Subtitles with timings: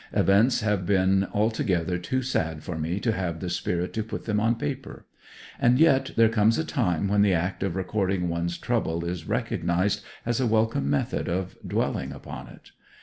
[0.13, 4.39] Events have been altogether too sad for me to have the spirit to put them
[4.39, 5.05] on paper.
[5.59, 10.03] And yet there comes a time when the act of recording one's trouble is recognized
[10.25, 12.71] as a welcome method of dwelling upon it